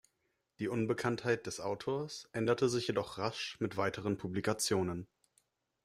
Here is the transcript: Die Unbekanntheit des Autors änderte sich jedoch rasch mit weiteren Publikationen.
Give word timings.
Die 0.57 0.67
Unbekanntheit 0.67 1.45
des 1.45 1.59
Autors 1.59 2.27
änderte 2.33 2.69
sich 2.69 2.87
jedoch 2.87 3.19
rasch 3.19 3.59
mit 3.59 3.77
weiteren 3.77 4.17
Publikationen. 4.17 5.05